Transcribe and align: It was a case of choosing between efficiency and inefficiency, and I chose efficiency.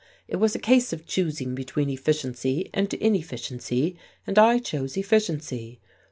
It 0.27 0.37
was 0.37 0.55
a 0.55 0.59
case 0.59 0.93
of 0.93 1.05
choosing 1.05 1.53
between 1.53 1.87
efficiency 1.91 2.71
and 2.73 2.91
inefficiency, 2.91 3.97
and 4.25 4.39
I 4.39 4.57
chose 4.57 4.97
efficiency. 4.97 5.79